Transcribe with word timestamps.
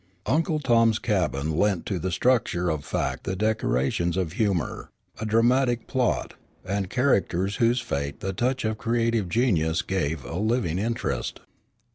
Uncle 0.25 0.57
Tom's 0.59 0.97
Cabin 0.97 1.51
lent 1.55 1.85
to 1.85 1.99
the 1.99 2.09
structure 2.09 2.71
of 2.71 2.83
fact 2.83 3.23
the 3.23 3.35
decorations 3.35 4.17
of 4.17 4.31
humor, 4.33 4.89
a 5.19 5.27
dramatic 5.27 5.85
plot, 5.85 6.33
and 6.65 6.89
characters 6.89 7.57
to 7.57 7.65
whose 7.65 7.81
fate 7.81 8.19
the 8.19 8.33
touch 8.33 8.65
of 8.65 8.79
creative 8.79 9.29
genius 9.29 9.83
gave 9.83 10.25
a 10.25 10.39
living 10.39 10.79
interest. 10.79 11.41